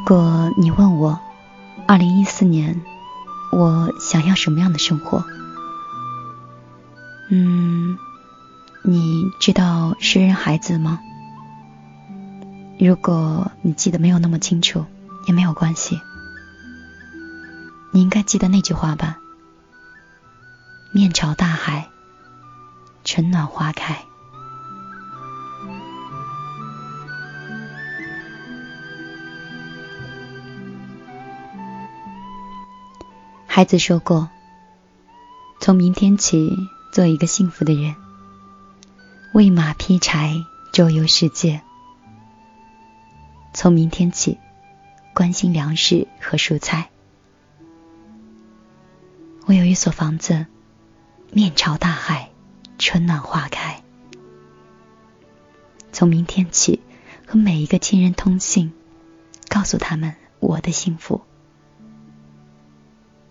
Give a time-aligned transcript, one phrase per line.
[0.00, 1.20] 如果你问我，
[1.86, 2.80] 二零一四年
[3.52, 5.22] 我想要什么样的生活？
[7.30, 7.98] 嗯，
[8.82, 10.98] 你知道诗人孩子吗？
[12.78, 14.86] 如果你记得没有那么清楚，
[15.26, 16.00] 也没有关系。
[17.92, 19.18] 你应该记得那句话吧：
[20.92, 21.90] 面朝大海，
[23.04, 24.09] 春暖花开。
[33.52, 34.30] 孩子说过
[35.60, 36.56] ：“从明天起，
[36.92, 37.96] 做一个幸福的人，
[39.34, 40.36] 喂马劈柴，
[40.72, 41.60] 周游世界。
[43.52, 44.38] 从明天起，
[45.12, 46.90] 关心粮食和蔬菜。
[49.46, 50.46] 我有一所房子，
[51.32, 52.30] 面朝大海，
[52.78, 53.82] 春暖花开。
[55.90, 56.80] 从明天起，
[57.26, 58.72] 和每一个亲人通信，
[59.48, 61.22] 告诉他们我的幸福。”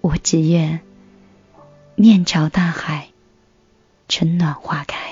[0.00, 0.80] 我只愿
[1.96, 3.08] 面朝大海，
[4.08, 5.07] 春暖花开。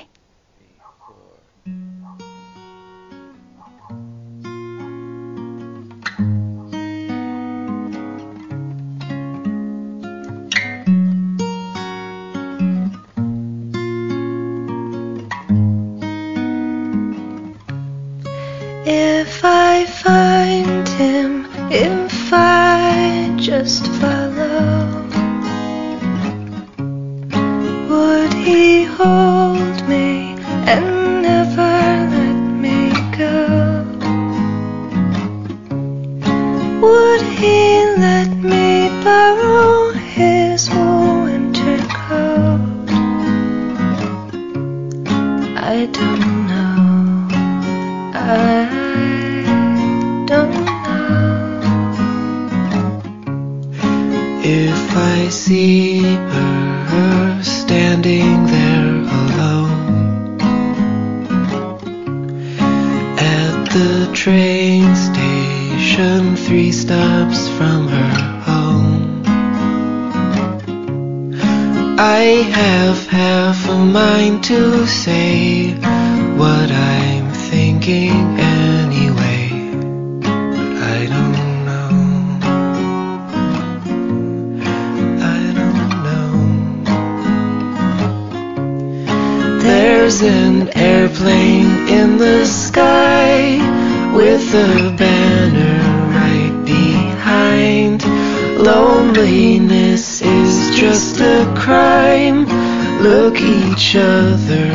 [103.26, 104.66] Look each other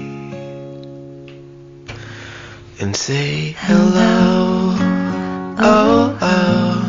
[2.79, 4.73] and say hello.
[5.59, 6.86] Oh, oh,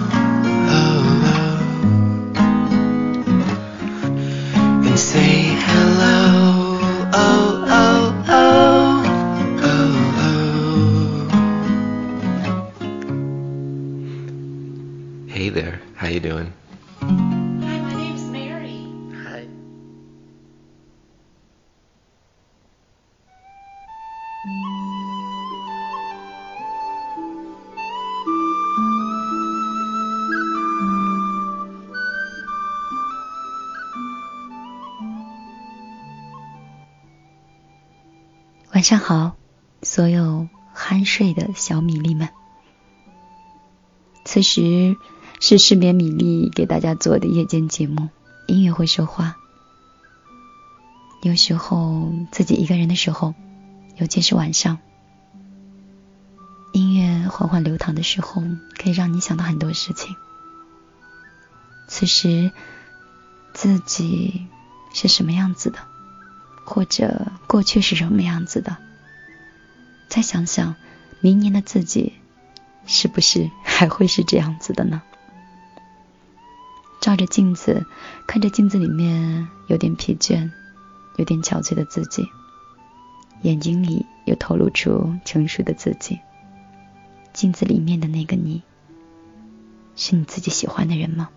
[38.89, 39.37] 上好，
[39.83, 42.31] 所有酣睡的小米粒们。
[44.25, 44.97] 此时
[45.41, 48.09] 是失眠米粒给大家做的夜间节目，
[48.47, 49.37] 音乐会说话。
[51.21, 53.35] 有时候自己一个人的时候，
[53.99, 54.79] 尤其是晚上，
[56.73, 58.43] 音乐缓缓流淌的时候，
[58.83, 60.17] 可以让你想到很多事情。
[61.89, 62.51] 此时
[63.53, 64.47] 自己
[64.95, 65.79] 是什么样子的？
[66.69, 68.77] 或者过去是什么样子的？
[70.11, 70.77] 再想想
[71.21, 72.13] 明年的自己，
[72.85, 75.01] 是不是还会是这样子的呢？
[77.01, 77.87] 照着镜子，
[78.27, 80.51] 看着镜子里面有点疲倦、
[81.17, 82.29] 有点憔悴的自己，
[83.41, 86.19] 眼睛里又透露出成熟的自己，
[87.33, 88.63] 镜子里面的那个你，
[89.97, 91.31] 是你自己喜欢的人吗？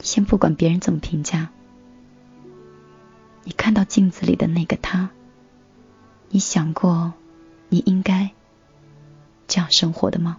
[0.00, 1.48] 先不管别人怎么评价，
[3.44, 5.10] 你看到镜子里的那个他，
[6.28, 7.12] 你想过
[7.68, 8.30] 你应该
[9.48, 10.36] 这样生活的吗？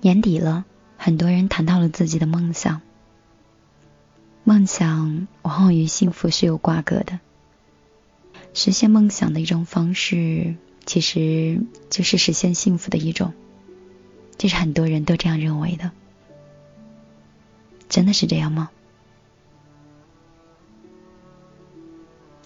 [0.00, 0.64] 年底了，
[0.96, 2.80] 很多人谈到了自己的梦想。
[4.44, 7.20] 梦想往往与幸福是有瓜葛的。
[8.52, 13.32] 实现梦想的一种方式，其实就是实现幸福的一种。
[14.38, 15.90] 这是很多人都这样认为的。
[17.88, 18.70] 真的是这样吗？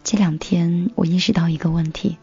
[0.02, 2.16] 这两天我意识到一个问题，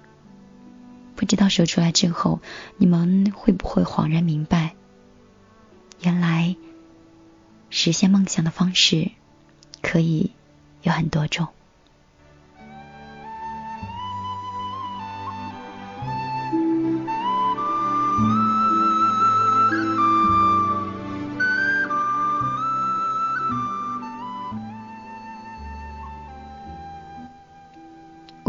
[1.16, 2.40] 不知道说出来之后，
[2.78, 4.76] 你们会不会恍然明白？
[6.02, 6.56] 原来，
[7.70, 9.12] 实现梦想的方式
[9.82, 10.32] 可以
[10.82, 11.48] 有很多种。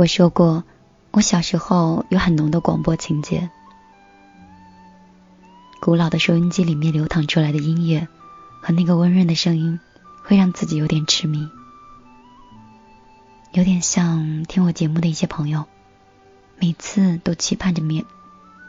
[0.05, 0.65] 我说过，
[1.13, 3.49] 我小时候有很浓的广播情节。
[5.81, 8.07] 古老的收音机里面流淌出来的音乐
[8.61, 9.81] 和那个温润的声音，
[10.23, 11.49] 会让自己有点痴迷，
[13.55, 15.65] 有点像听我节目的一些朋友，
[16.59, 18.05] 每次都期盼着米，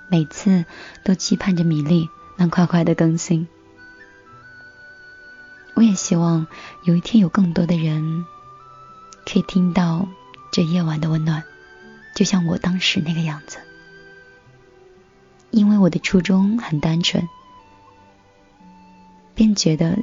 [0.10, 0.64] 每次
[1.04, 3.46] 都期盼着米粒能快快的更新。
[5.74, 6.48] 我也希望
[6.86, 8.24] 有一天有更多的人
[9.26, 10.08] 可以听到
[10.56, 11.44] 这夜晚的温暖，
[12.16, 13.58] 就像我当时那个样子。
[15.52, 17.28] 因为我的初衷很单纯，
[19.34, 20.00] 便觉得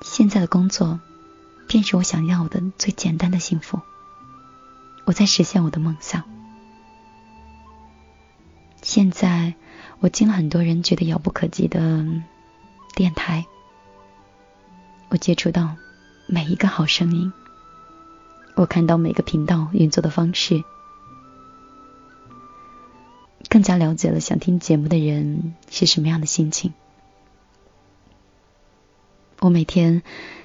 [0.00, 1.00] 现在的工作
[1.66, 3.80] 便是我想要的最简单的幸福。
[5.06, 6.22] 我在实现我的梦想。
[8.82, 9.54] 现在
[9.98, 12.06] 我进了很多人觉得遥不可及的
[12.94, 13.44] 电台，
[15.08, 15.74] 我接触到
[16.28, 17.32] 每一个好声音，
[18.54, 20.62] 我看到每个频道运作的方式。
[23.48, 26.72] 更加了解了想听节目的人是什么样的心情。
[29.40, 30.02] 我每天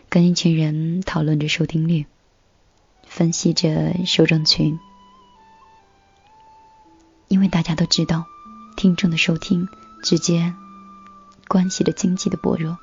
[0.09, 2.07] 跟一群人讨论着收听率，
[3.05, 4.79] 分析着受众群，
[7.27, 8.25] 因为大家都知道，
[8.75, 9.67] 听众的收听
[10.01, 10.55] 直接
[11.47, 12.77] 关系着经济的薄弱。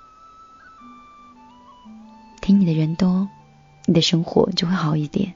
[2.41, 3.29] 听你的人多，
[3.87, 5.33] 你的生活就会好一点；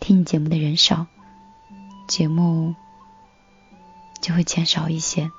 [0.00, 1.06] 听你节目的人少，
[2.06, 2.74] 节目。
[4.20, 5.32] 就会减少一些，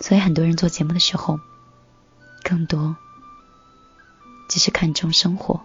[0.00, 1.38] 所以很多人做节目的时候，
[2.42, 2.96] 更多
[4.48, 5.60] 只是看重生活，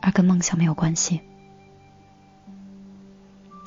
[0.00, 1.22] 而跟梦想没有关系。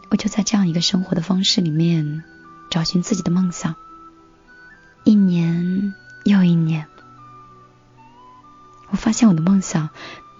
[0.10, 2.24] 我就在这样一个生活的方式里面
[2.72, 3.76] 找寻自己的梦想，
[5.04, 5.94] 一年
[6.24, 6.88] 又一年，
[8.92, 9.90] 我发现我的梦想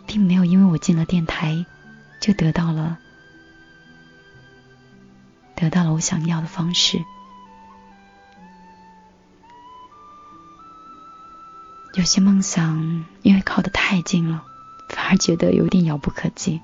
[0.06, 1.66] 并没有因为我进了电台
[2.20, 3.00] 就得到了。
[5.56, 7.04] 得到了我想要的方式。
[11.96, 14.44] 有些梦想因为靠得太近了，
[14.90, 16.60] 反而觉得有点遥不可及。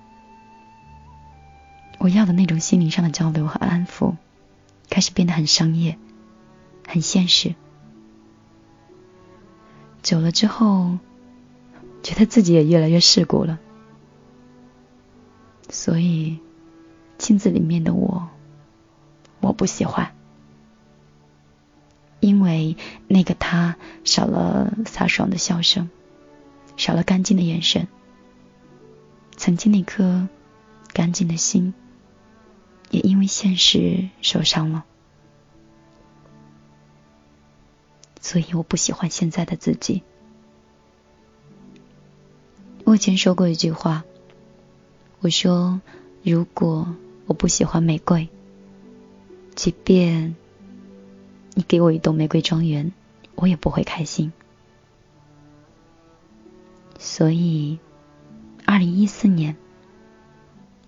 [2.00, 4.16] 我要的那种心灵上的交流和安抚，
[4.90, 6.00] 开始变得很商业、
[6.88, 7.54] 很现实。
[10.02, 10.98] 久了之后，
[12.04, 13.60] 觉得自己也越来越世故了。
[15.70, 16.40] 所以，
[17.18, 18.30] 镜子里面的我。
[19.42, 20.14] 我不喜欢，
[22.20, 22.76] 因为
[23.08, 25.90] 那个他少了飒爽的笑声，
[26.76, 27.88] 少了干净的眼神，
[29.38, 30.28] 曾经那颗
[30.92, 31.74] 干净的心，
[32.90, 34.84] 也因为现实受伤了。
[38.20, 40.04] 所以我不喜欢现在的自己。
[42.90, 44.04] 我以前说过一句话，
[45.20, 45.80] 我说
[46.24, 46.96] 如果
[47.28, 48.30] 我不喜欢玫瑰。
[49.54, 50.36] 即便
[51.54, 52.92] 你给我一栋玫瑰庄园，
[53.36, 54.34] 我也不会开心。
[56.98, 57.78] 所以，
[58.66, 59.56] 二零一四年，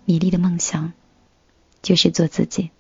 [0.05, 0.93] 米粒的梦想
[1.84, 2.72] 就是做自己。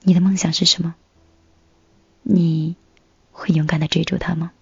[0.00, 0.94] 你的梦想是什么？
[2.22, 2.76] 你
[3.30, 4.52] 会勇敢的追逐它吗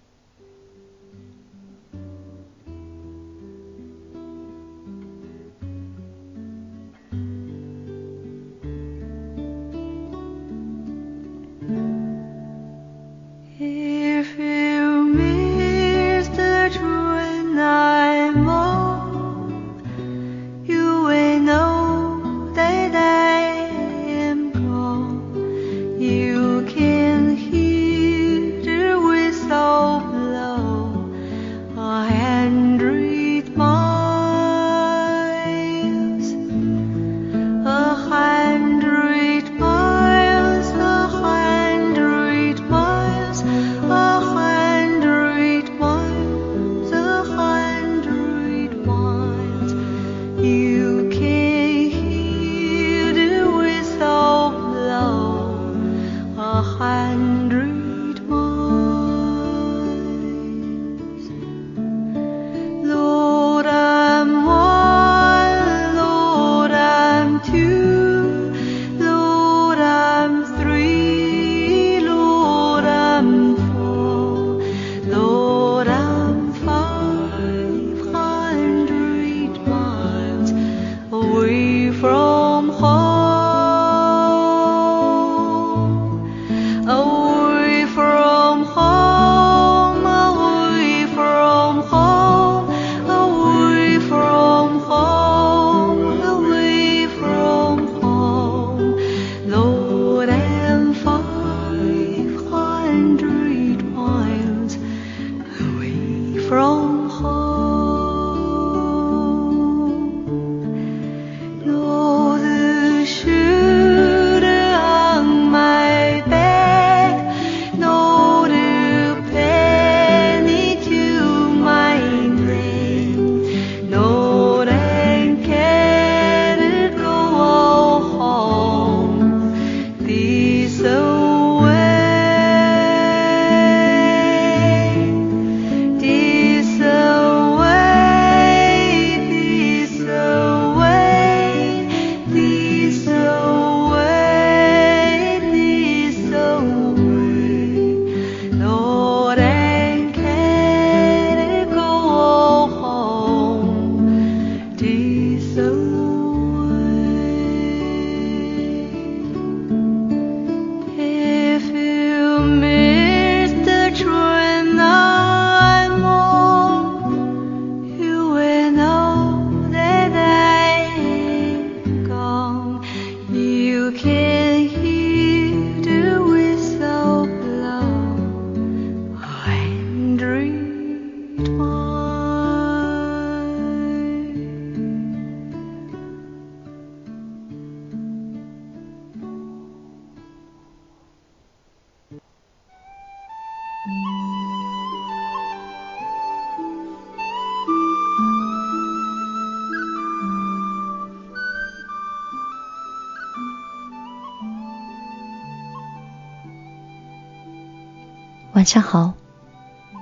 [208.61, 209.15] 晚上好，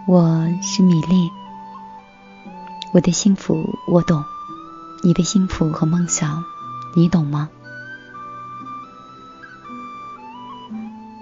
[0.06, 1.32] 我是米粒。
[2.94, 4.22] 我的幸福我懂，
[5.02, 6.44] 你的幸福和梦想
[6.94, 7.48] 你懂吗？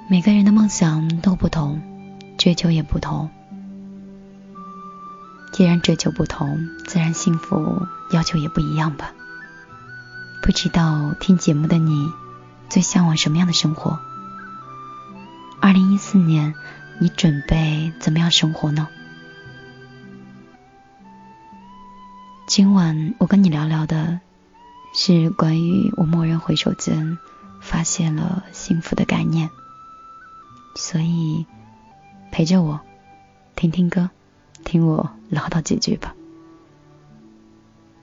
[0.10, 1.80] 每个人的梦想都不同，
[2.40, 3.30] 追求也不同。
[5.54, 9.12] 既然追求不同，自然幸福要求也不一样吧。
[10.42, 12.12] 不知道听节目的你，
[12.68, 14.00] 最向往什么样的生活？
[15.62, 16.56] 二零一四年，
[17.00, 18.88] 你准备怎么样生活呢？
[22.48, 24.20] 今晚我跟你聊聊的
[24.96, 27.20] 是关于我蓦然回首间
[27.62, 29.52] 发现了幸福的概念，
[30.76, 31.46] 所以
[32.32, 32.80] 陪着我
[33.56, 34.10] 听听歌，
[34.66, 36.16] 听我唠叨几句吧。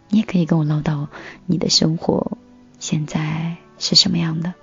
[0.08, 1.08] 你也可以跟我唠叨
[1.46, 2.38] 你的生活
[2.78, 4.54] 现在是什么样的。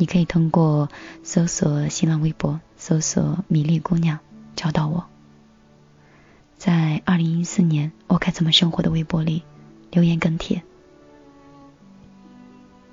[0.00, 0.88] 你可以通过
[1.22, 4.18] 搜索新浪微博，搜索“米粒姑娘”
[4.56, 5.04] 找到我。
[6.56, 9.42] 在二零一四年我该怎么生活的微博里
[9.90, 10.62] 留言跟帖。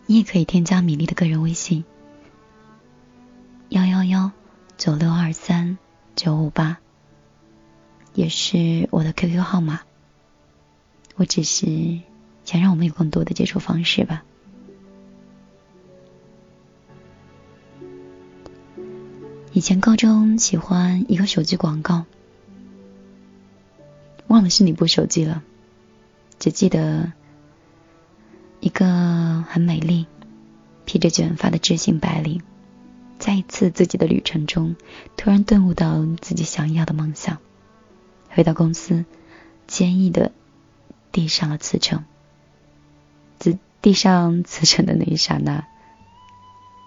[0.06, 1.86] 你也可以添加米粒的个人微信：
[3.70, 4.32] 幺幺幺
[4.78, 5.78] 九六二三
[6.14, 6.78] 九五八，
[8.16, 9.80] 也是我的 QQ 号码。
[11.16, 12.02] 我只是
[12.44, 14.26] 想让我们有更多的接触方式吧。
[19.58, 22.06] 以前高中喜欢一个手机广告，
[24.28, 25.42] 忘了是哪部手机了，
[26.38, 27.12] 只记得
[28.60, 30.06] 一个很美丽、
[30.86, 32.44] 披着卷发的知性白领，
[33.18, 34.76] 在一次自己的旅程中，
[35.16, 37.40] 突然顿悟到自己想要的梦想，
[38.30, 39.06] 回到公司，
[39.66, 40.32] 坚毅的
[41.12, 42.06] 递上了辞呈。
[43.40, 45.66] 自递上辞呈的那一刹那，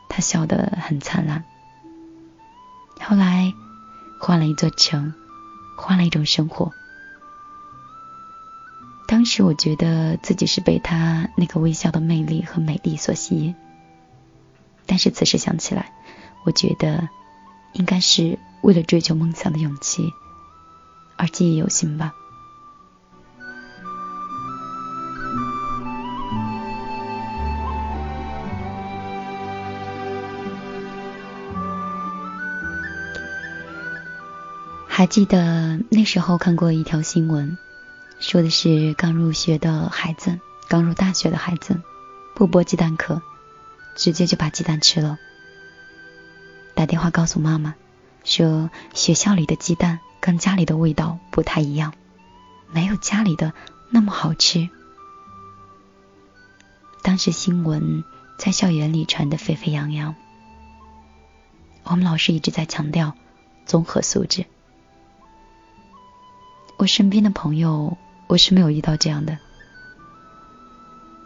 [0.08, 1.44] 他笑得很灿烂。
[3.02, 3.52] 后来，
[4.20, 5.12] 换了一座城，
[5.76, 6.72] 换了一种生活。
[9.08, 13.54] 当时我觉得自己是被他那个微笑的魅力和美丽所吸引，
[14.86, 15.92] 但是此时想起来，
[16.44, 17.08] 我觉得
[17.72, 20.12] 应该是为了追求梦想的勇气
[21.16, 22.12] 而记忆犹新吧。
[35.00, 37.56] 还记得那时候看过一条新闻，
[38.18, 40.38] 说的是刚入学的孩子，
[40.68, 41.80] 刚入大学的孩子，
[42.34, 43.22] 不剥鸡蛋壳，
[43.96, 45.18] 直接就把鸡蛋吃了。
[46.74, 47.74] 打电话告诉妈妈，
[48.24, 51.94] 说学校里的鸡蛋跟家里的味道不太一样，
[52.70, 53.54] 没有家里的
[53.88, 54.68] 那么好吃。
[57.02, 58.04] 当时新闻
[58.36, 60.14] 在校园里传得沸沸扬扬，
[61.84, 63.14] 我们老师一直在强调
[63.64, 64.44] 综合素质。
[66.80, 69.36] 我身边的朋友，我是没有遇到这样的。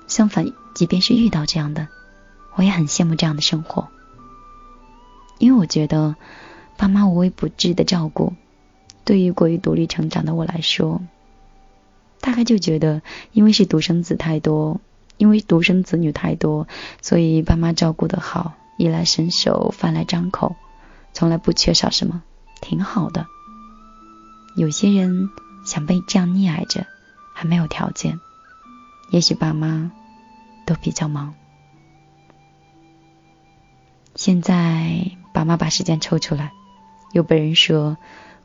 [0.09, 1.87] 相反，即便是遇到这样的，
[2.57, 3.87] 我也很羡慕这样的生活。
[5.39, 6.17] 因为我觉得，
[6.77, 8.33] 爸妈无微不至的照顾，
[9.05, 11.01] 对于过于独立成长的我来说，
[12.21, 14.81] 大概就觉得，因为是独生子太多，
[15.19, 16.67] 因为独生子女太多，
[17.01, 20.57] 所以爸妈照顾的好，衣来伸手，饭来张口，
[21.13, 22.25] 从来不缺少什么，
[22.61, 23.29] 挺好的。
[24.55, 25.31] 有些人。
[25.65, 26.87] 想被这样溺爱着，
[27.33, 28.21] 还没有条件。
[29.09, 29.91] 也许爸妈
[30.67, 31.35] 都比较忙。
[34.15, 36.53] 现在爸妈把时间抽出来，
[37.15, 37.97] 又被人说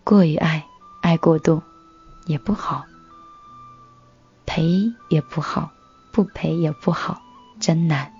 [0.05, 0.65] 过于爱，
[1.01, 1.61] 爱过度
[2.25, 2.85] 也不好，
[4.45, 5.71] 陪也不好，
[6.13, 7.21] 不陪也不好，
[7.59, 8.13] 真难。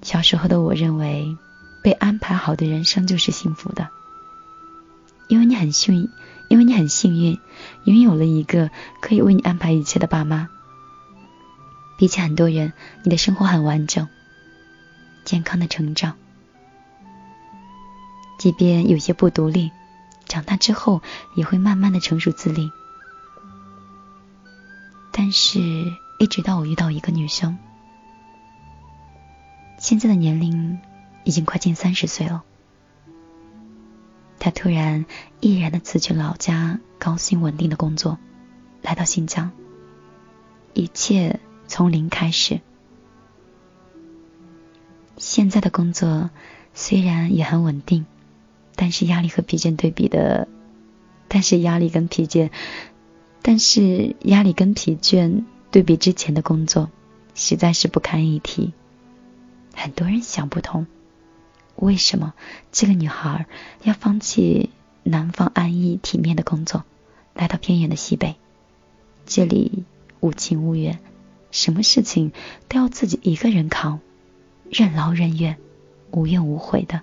[0.00, 1.36] 小时候的我认为，
[1.82, 3.88] 被安排好的人生就是幸福的。
[5.28, 6.08] 因为你很幸运，
[6.48, 7.38] 因为你很幸运，
[7.84, 10.48] 拥有了一个可以为你安排一切的爸妈。
[11.96, 12.72] 比起很多人，
[13.04, 14.08] 你的生活很完整，
[15.24, 16.16] 健康的成长。
[18.38, 19.70] 即便有些不独立，
[20.26, 21.00] 长大之后
[21.34, 22.70] 也会慢慢的成熟自立。
[25.12, 25.60] 但是，
[26.18, 27.56] 一直到我遇到一个女生，
[29.78, 30.80] 现在的年龄
[31.24, 32.44] 已经快近三十岁了。
[34.38, 35.06] 他突然
[35.40, 38.18] 毅然的辞去老家高薪稳定的工作，
[38.82, 39.52] 来到新疆，
[40.74, 42.60] 一切从零开始。
[45.16, 46.30] 现在的工作
[46.74, 48.04] 虽然也很稳定，
[48.74, 50.48] 但是压力和疲倦对比的，
[51.28, 52.50] 但是压力跟疲倦，
[53.42, 56.90] 但是压力跟疲倦对比之前的工作，
[57.36, 58.72] 实在是不堪一提。
[59.74, 60.86] 很多人想不通，
[61.76, 62.34] 为什么
[62.70, 63.46] 这个女孩
[63.82, 64.70] 要放弃
[65.02, 66.84] 南方安逸体面的工作，
[67.34, 68.36] 来到偏远的西北？
[69.26, 69.84] 这里
[70.20, 71.00] 无情无缘，
[71.50, 72.32] 什么事情
[72.68, 74.00] 都要自己一个人扛，
[74.70, 75.56] 任劳任怨，
[76.10, 77.02] 无怨无悔的，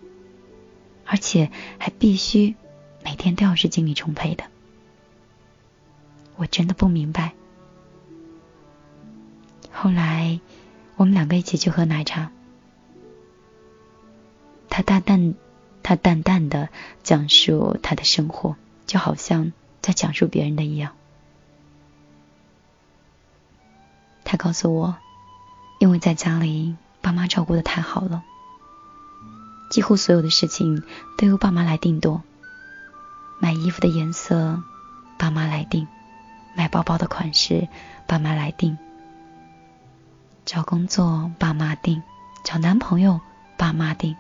[1.06, 2.56] 而且还必须
[3.04, 4.46] 每天都要是精力充沛的。
[6.38, 7.34] 我真的不明白。
[9.72, 10.40] 后来，
[10.96, 12.32] 我们两个一起去喝奶茶。
[14.70, 15.34] 他淡淡，
[15.84, 16.70] 他淡淡的
[17.04, 18.56] 讲述他的生活，
[18.86, 19.52] 就好像
[19.82, 20.94] 在讲述别人的一样。
[24.24, 24.96] 他告诉我，
[25.80, 28.24] 因为在家里爸妈照顾的太好了，
[29.72, 30.84] 几乎所有的事情
[31.18, 32.22] 都由爸妈来定夺。
[33.42, 34.62] 买衣服的颜色，
[35.18, 35.88] 爸妈来定；
[36.56, 37.68] 买包包的款式，
[38.06, 38.78] 爸妈来定；
[40.46, 42.02] 找工作，爸妈定；
[42.44, 43.22] 找男朋友，
[43.58, 44.16] 爸妈定。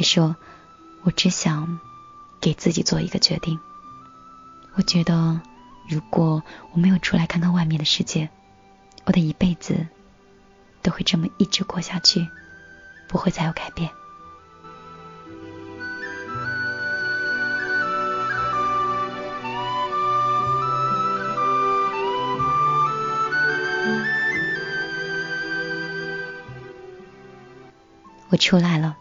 [0.00, 0.34] 他说
[1.04, 1.78] ：“我只想
[2.40, 3.60] 给自己做一个决定。
[4.72, 5.38] 我觉得，
[5.90, 8.30] 如果我没有出来看看外面的世界，
[9.04, 9.86] 我的一辈子
[10.80, 12.26] 都会这么一直过下去，
[13.08, 13.90] 不会再有改变。”
[28.30, 28.96] 我出来了。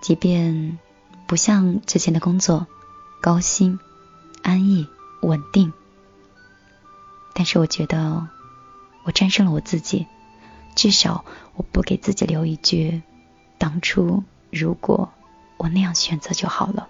[0.00, 0.78] 即便
[1.26, 2.66] 不像之前的工作
[3.20, 3.78] 高薪、
[4.42, 4.88] 安逸、
[5.22, 5.72] 稳定，
[7.34, 8.28] 但是我觉得
[9.04, 10.06] 我战胜了我自己。
[10.76, 11.24] 至少
[11.56, 13.02] 我不给自己留一句
[13.58, 15.12] “当初如果
[15.56, 16.88] 我那样选择就好了”。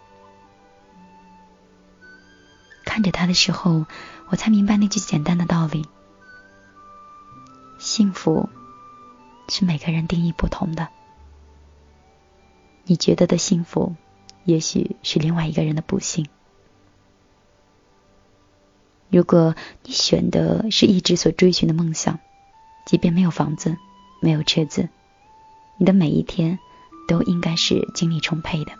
[2.85, 3.87] 看着他的时候，
[4.29, 5.87] 我才明白那句简单的道理：
[7.79, 8.51] 幸福
[9.49, 10.88] 是每个人定义不同的。
[12.90, 13.94] 你觉得的幸福，
[14.44, 16.27] 也许是另外一个人的不幸。
[19.11, 22.18] 如果你选的是一直所追寻的梦想，
[22.87, 23.77] 即便没有房子，
[24.22, 24.88] 没有车子，
[25.77, 26.59] 你的每一天
[27.07, 28.72] 都应该是精力充沛的，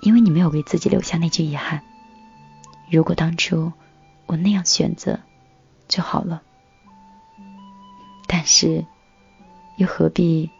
[0.00, 1.82] 因为你没有给自己留下那句遗憾。
[2.90, 3.74] 如果当初
[4.24, 5.20] 我那样选择
[5.86, 6.42] 就好了，
[8.26, 8.86] 但是。
[9.76, 10.50] 又何必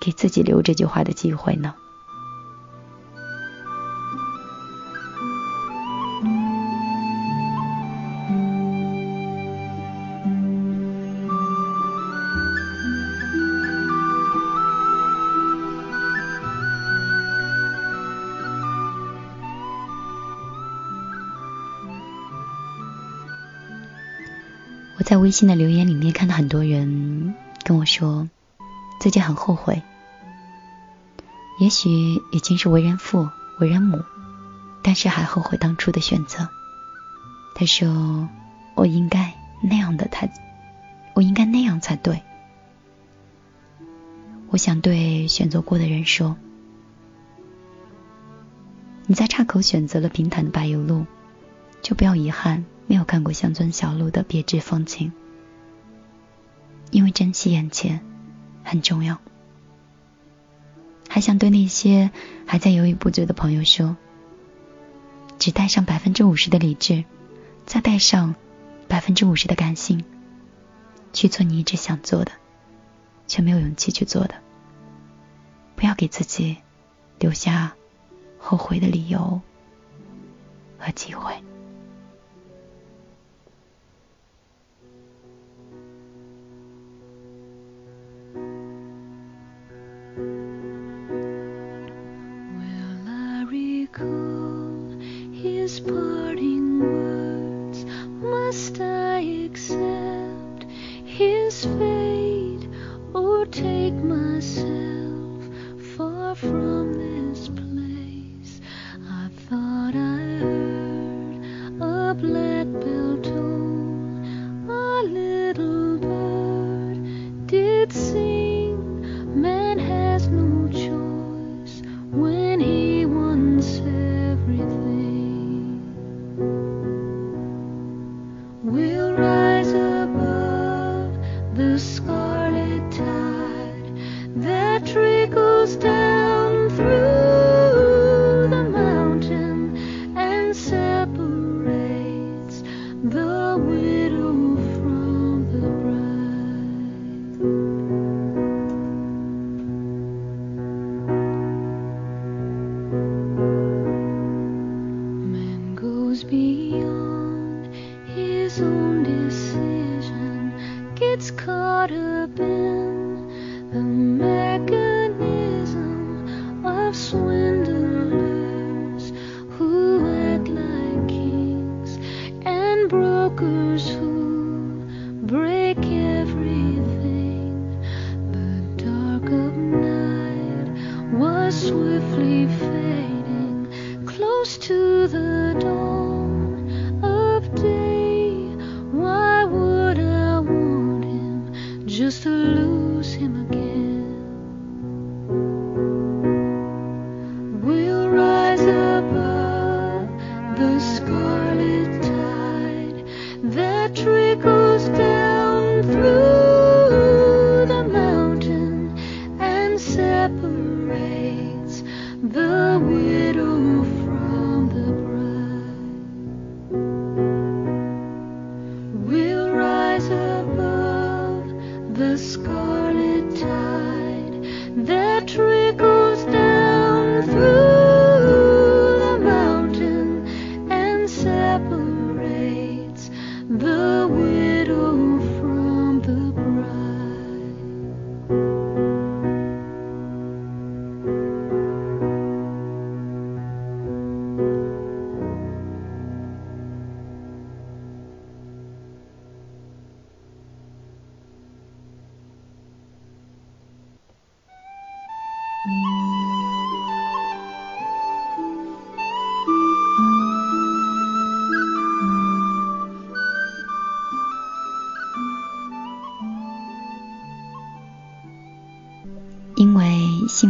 [0.00, 1.74] 给自己留这句话的机会呢？
[24.96, 27.13] 我在微信的留言里面看到很多人。
[27.64, 28.28] 跟我说，
[29.00, 29.82] 自己很后悔。
[31.58, 31.90] 也许
[32.30, 34.02] 已经是为人父、为人母，
[34.82, 36.48] 但是还后悔当初的选择。
[37.54, 38.28] 他说
[38.74, 40.28] ：“我应该那样的，他，
[41.14, 42.22] 我应该那样才对。”
[44.50, 46.36] 我想对选择过的人说
[49.06, 51.06] ：“你在岔口选择了平坦的柏油路，
[51.80, 55.12] 就不要遗憾没有看过乡村小路的别致风情。”
[56.94, 58.00] 因为珍惜眼前
[58.62, 59.20] 很重要，
[61.08, 62.12] 还想对那些
[62.46, 63.96] 还在犹豫不决的朋友说：
[65.36, 67.04] 只带上百分之五十的理智，
[67.66, 68.36] 再带上
[68.86, 70.04] 百分之五十的感性，
[71.12, 72.30] 去做你一直想做的，
[73.26, 74.36] 却没有勇气去做的。
[75.74, 76.58] 不要给自己
[77.18, 77.74] 留下
[78.38, 79.40] 后悔的理由
[80.78, 81.34] 和机会。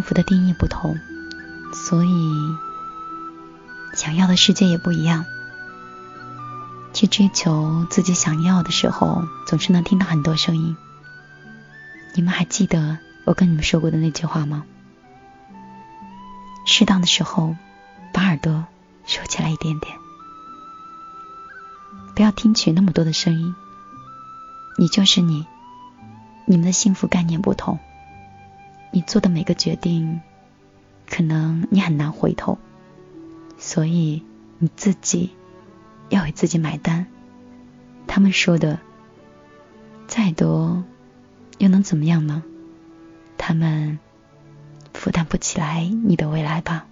[0.04, 0.96] 福的定义不同，
[1.72, 2.32] 所以
[3.96, 5.24] 想要的世界也不一样。
[6.92, 10.76] 去追求自己想要的时候，总是能听到很多声音。
[12.14, 14.64] 你们还记得我跟你们说过的那句话吗？
[16.66, 17.56] 适当的时候，
[18.12, 18.64] 把耳朵
[19.06, 19.96] 收起来一点点，
[22.14, 23.56] 不要听取那么多的声音。
[24.78, 25.46] 你就是你，
[26.46, 27.80] 你们的幸福概念不同。
[28.94, 30.20] 你做的每个决定，
[31.10, 32.58] 可能你很难回头，
[33.58, 34.22] 所以
[34.58, 35.32] 你自己
[36.10, 37.08] 要为自己买单。
[38.06, 38.78] 他们说的
[40.06, 40.84] 再多，
[41.58, 42.44] 又能怎么样呢？
[43.36, 43.98] 他们
[44.92, 46.86] 负担不起来你的未来吧。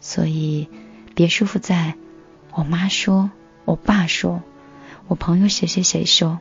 [0.00, 0.68] 所以
[1.16, 1.94] 别束缚在
[2.52, 3.32] 我妈说、
[3.64, 4.40] 我爸说、
[5.08, 6.38] 我朋友谁谁谁说，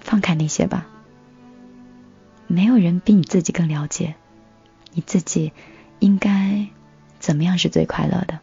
[0.00, 0.88] 放开那些吧。
[2.52, 4.14] 没有人比你自己更了解，
[4.92, 5.54] 你自己
[6.00, 6.68] 应该
[7.18, 8.40] 怎么样是最快乐的。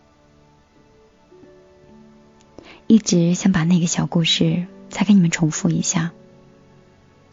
[2.88, 6.12] 一直想把那个小故事再给你们重复一下。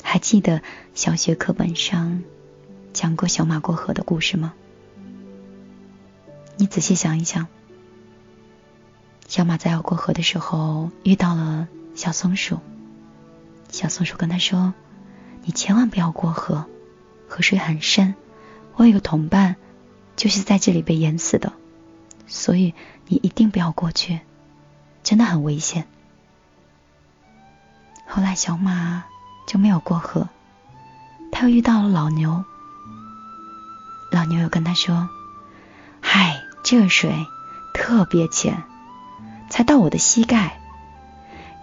[0.03, 0.61] 还记得
[0.95, 2.23] 小学课本上
[2.93, 4.53] 讲过小马过河的故事吗？
[6.59, 7.47] 你仔细想一想，
[9.27, 12.59] 小马在要过河的时候遇到了小松鼠，
[13.71, 14.75] 小松鼠跟他说。
[15.47, 16.67] 你千万不要过河，
[17.29, 18.17] 河水很深。
[18.75, 19.55] 我有个同伴，
[20.17, 21.53] 就是在这里被淹死的，
[22.27, 22.75] 所以
[23.07, 24.19] 你一定不要过去，
[25.05, 25.87] 真的很危险。
[28.09, 29.05] 后来小马
[29.47, 30.29] 就没有过河，
[31.31, 32.45] 他又遇到了老牛，
[34.11, 35.09] 老牛又跟他说
[36.03, 37.25] ：“嗨，这水
[37.73, 38.65] 特别浅，
[39.49, 40.59] 才到我的膝盖，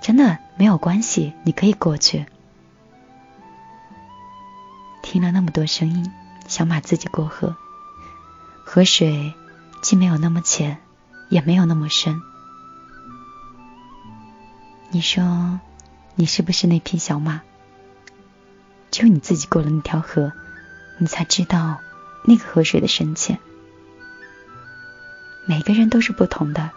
[0.02, 2.26] 真的没有关系，你可以过去。”
[5.14, 6.12] 听了那么多声音，
[6.48, 7.56] 小马自己过河，
[8.64, 9.36] 河水
[9.80, 10.82] 既没有那么浅，
[11.30, 12.20] 也没有那么深。
[14.90, 15.60] 你说，
[16.16, 17.42] 你是不是那匹小马？
[18.90, 20.34] 只有你自己过了那条河，
[20.98, 21.80] 你才知道
[22.26, 23.38] 那个河水的深浅。
[25.46, 26.72] 每个人都是不同的，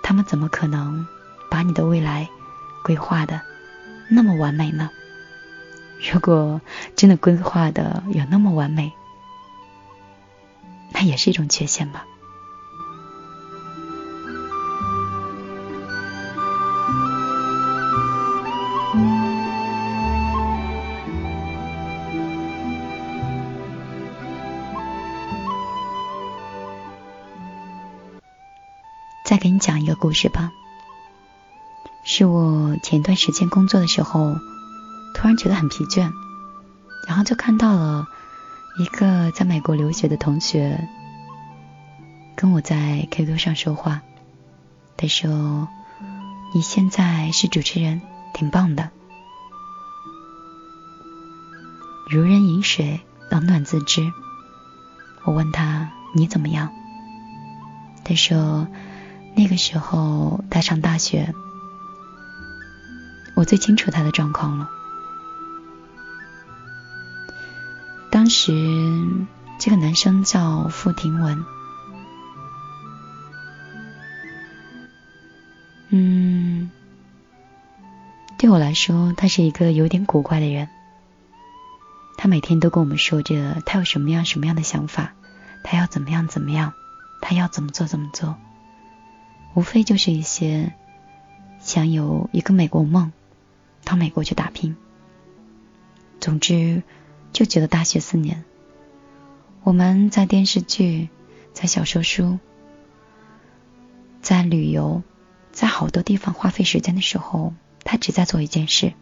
[0.00, 1.08] 他们怎么可能
[1.50, 2.30] 把你的未来
[2.84, 3.40] 规划的
[4.08, 4.90] 那么完美呢？
[6.00, 6.60] 如果
[6.96, 8.92] 真的规划的有那么完美，
[10.92, 12.04] 那也是一种缺陷吧。
[29.24, 30.52] 再给你讲一个故事吧，
[32.04, 34.36] 是我前段时间工作的时候。
[35.24, 36.12] 突然觉得很疲倦，
[37.08, 38.06] 然后就看到了
[38.78, 40.86] 一个在美国留学的同学
[42.36, 44.02] 跟我在 QQ 上说话。
[44.98, 45.66] 他说
[46.54, 48.02] ：“你现在是主持人，
[48.34, 48.90] 挺棒的，
[52.10, 54.12] 如人饮水，冷暖自知。”
[55.24, 56.70] 我问他：“你怎么样？”
[58.04, 58.68] 他说
[59.34, 61.34] ：“那个时候他上大学，
[63.34, 64.68] 我最清楚他的状况了。”
[68.24, 69.06] 当时
[69.58, 71.44] 这个男生叫傅廷文，
[75.90, 76.70] 嗯，
[78.38, 80.70] 对我来说，他是一个有点古怪的人。
[82.16, 85.12] 他每天都跟我们说着他有什么样什么样的想法，
[85.62, 86.72] 他要怎么样怎么样，
[87.20, 88.36] 他要怎么做怎么做，
[89.52, 90.72] 无非就是一些
[91.60, 93.12] 想有一个美国梦，
[93.84, 94.74] 到美国去打拼。
[96.20, 96.82] 总之，
[97.34, 98.44] 就觉得大学四年，
[99.64, 101.08] 我们在电视剧、
[101.52, 102.38] 在小说书、
[104.22, 105.02] 在旅游、
[105.50, 108.92] 在好多地方花费时间的时候，他只在做一件事：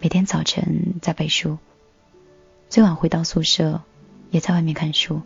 [0.00, 1.58] 每天早晨在背书。
[2.68, 3.82] 最晚回到宿舍，
[4.32, 5.22] 也在外面看书，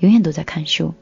[0.00, 0.92] 永远都在看书。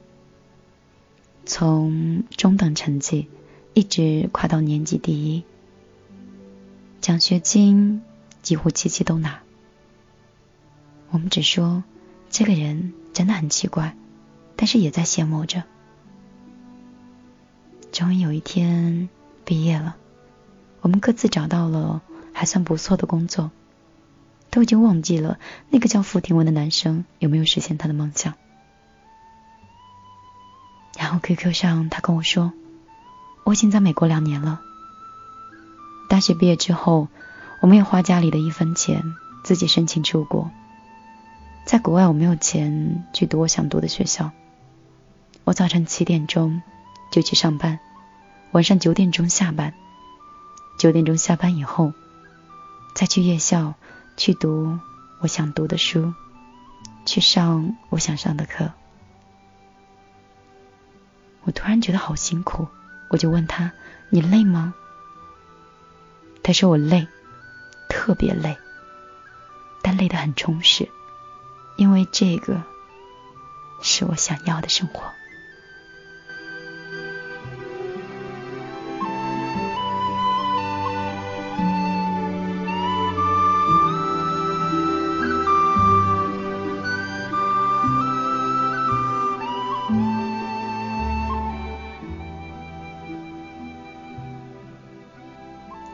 [1.47, 3.31] 从中等成绩
[3.73, 5.45] 一直跨到年级第一，
[7.01, 8.03] 奖学金
[8.43, 9.46] 几乎期期都拿。
[11.17, 11.83] 我们只说
[12.29, 13.97] 这个人真的很奇怪，
[14.55, 15.63] 但是也在羡慕着。
[17.91, 19.09] 终于有一天
[19.47, 19.97] 毕业了，
[20.83, 22.03] 我们各自找到了
[22.35, 23.51] 还算不错的工作。
[24.51, 25.39] 都已经忘记了
[25.71, 28.35] 那个叫傅廷文的男生有没有实现他的梦想。
[30.99, 32.53] 然后 QQ 上他跟我说
[33.45, 34.61] ：“我已经在美国两年了。
[36.11, 37.09] 大学毕业之后，
[37.63, 39.03] 我没有花家里的一分钱，
[39.45, 40.51] 自己申请出国。
[41.67, 44.31] 在国外我没有钱去读我想读的学校。
[45.43, 46.63] 我早晨七点钟
[47.11, 47.81] 就去上班，
[48.53, 49.75] 晚上九点钟下班。
[50.79, 51.93] 九点钟下班以后，
[52.95, 53.75] 再去夜校。”
[54.17, 54.79] 去读
[55.21, 56.15] 我想读的书，
[57.05, 58.73] 去上我想上的课。
[61.43, 62.67] 我突然觉得好辛苦，
[63.11, 63.73] 我就问他
[64.09, 64.73] ：“你累吗？”
[66.43, 67.07] 他说：“我累，
[67.91, 68.57] 特别累，
[69.83, 70.89] 但累得很充实，
[71.77, 72.63] 因为这个
[73.83, 75.03] 是我想要的生活。”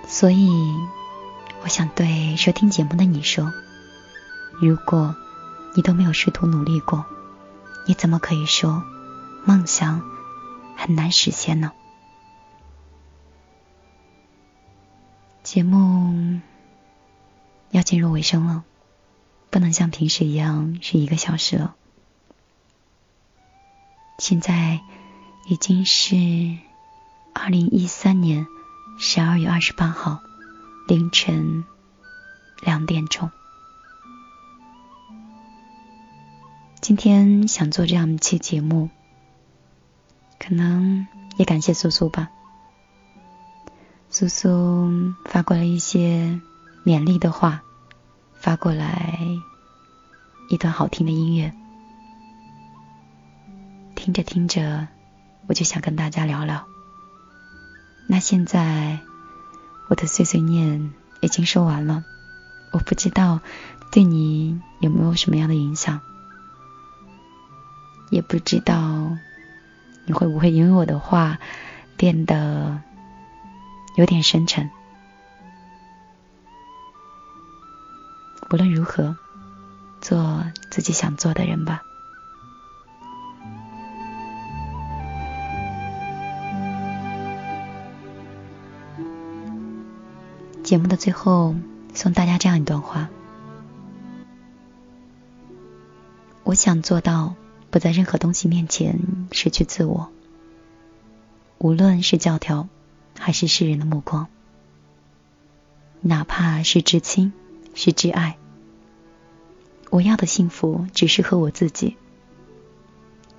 [0.09, 0.49] 所以，
[1.63, 3.53] 我想对收听节目的你说：
[4.61, 5.17] 如果
[5.75, 7.05] 你都没有试图努力过，
[7.87, 8.83] 你怎么可以说
[9.45, 10.03] 梦想
[10.77, 11.73] 很难实现呢？
[15.43, 16.41] 节目
[17.71, 18.65] 要进入尾声了，
[19.51, 21.75] 不能像平时一样是一个小时了。
[24.19, 24.81] 现在
[25.47, 26.17] 已经是
[27.35, 28.47] 二零一三年。
[28.99, 30.21] 十二月二十八号
[30.87, 31.65] 凌晨
[32.61, 33.33] 两点钟，
[36.83, 38.91] 今天想做这样一期节目，
[40.41, 42.29] 可能也感谢苏苏吧。
[44.11, 46.41] 苏苏发过来一些
[46.85, 47.63] 勉励的话，
[48.35, 49.17] 发过来
[50.51, 51.55] 一段好听的音乐，
[53.95, 54.89] 听着听着，
[55.47, 56.67] 我就想跟大家聊聊。
[58.09, 58.99] 那现在
[59.89, 62.03] 我的碎碎念已经说完了，
[62.73, 63.39] 我不知道
[63.93, 66.01] 对你有没有什么样的影响，
[68.13, 69.17] 也不知道
[70.05, 71.39] 你会不会因为我的话
[71.97, 72.79] 变得
[73.97, 74.71] 有点深沉。
[78.51, 79.17] 不论如何，
[80.03, 81.83] 做自己想做的人吧。
[90.63, 91.55] 节目的最后，
[91.95, 93.09] 送大家这样一段话：
[96.45, 97.35] 我想做到
[97.73, 99.01] 不在任何东西面前
[99.33, 100.13] 失去自我，
[101.57, 102.69] 无论是教条
[103.19, 104.29] 还是世人的目光，
[106.03, 107.33] 哪怕是至亲
[107.75, 108.37] 是挚爱，
[109.89, 111.97] 我要的幸福只适合我自己。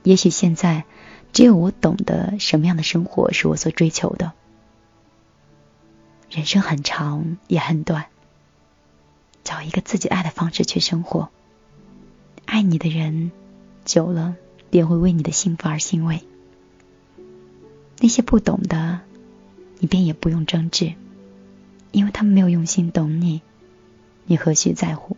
[0.02, 0.86] 也许现在，
[1.32, 4.34] 只有我懂得什么样的生活是我所追求的。
[6.32, 8.08] 人生很长也很短，
[9.44, 11.30] 找一个自己爱的方式去生活。
[12.46, 13.32] 爱你的人
[13.86, 14.36] 久了
[14.70, 16.22] 便会为你的幸福而欣慰。
[18.00, 19.02] 那些不懂的，
[19.80, 20.94] 你便也不用争执，
[21.92, 23.42] 因为他们没有用心懂你，
[24.26, 25.16] 你何须在乎？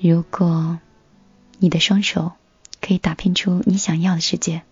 [0.00, 0.78] 如果
[1.58, 2.32] 你的双手
[2.80, 4.62] 可以打拼出你想要的世界。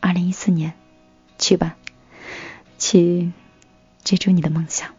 [0.00, 0.74] 二零一四年，
[1.38, 1.76] 去吧，
[2.78, 3.32] 去
[4.02, 4.97] 追逐你的梦想。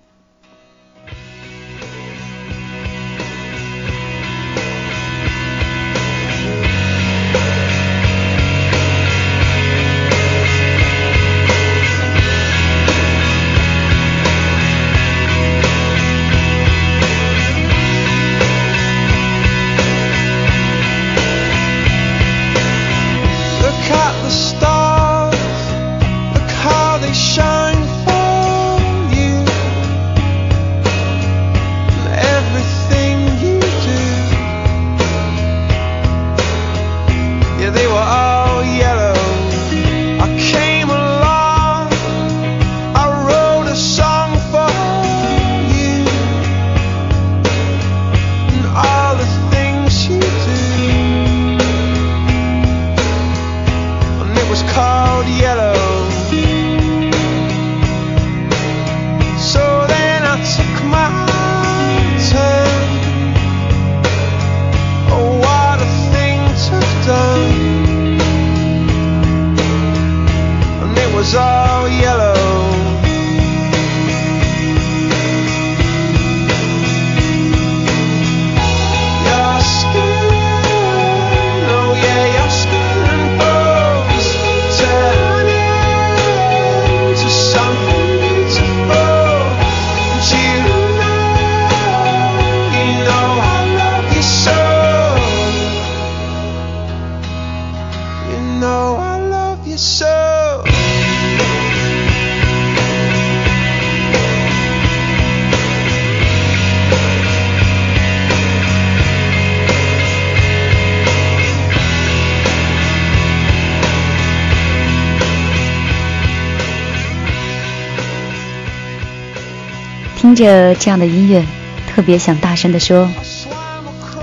[120.30, 121.44] 听着这样的音乐，
[121.88, 123.10] 特别想大声地说：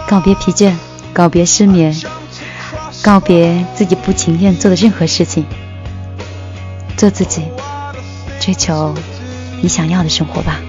[0.07, 0.73] 告别疲倦，
[1.13, 1.93] 告别失眠，
[3.03, 5.45] 告别自己不情愿做的任何事情，
[6.97, 7.43] 做自己，
[8.39, 8.95] 追求
[9.61, 10.61] 你想要的生活吧。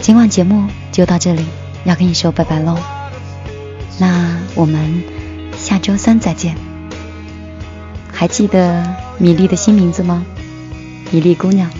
[0.00, 1.44] 今晚节目就到这里，
[1.84, 2.78] 要跟你说拜拜喽。
[3.98, 5.02] 那我们
[5.56, 6.56] 下周三再见。
[8.12, 8.84] 还记得
[9.18, 10.24] 米粒的新名字吗？
[11.10, 11.70] 米粒姑娘。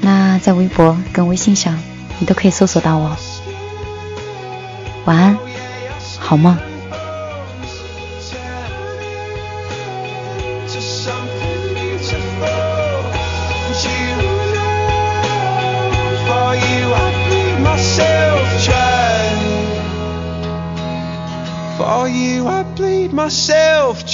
[0.00, 1.78] 那在微博跟微信上，
[2.18, 3.16] 你都可以搜索到我。
[5.04, 5.38] 晚安，
[6.18, 6.56] 好梦。
[23.24, 24.04] Myself